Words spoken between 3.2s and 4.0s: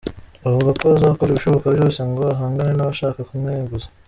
kumweguza.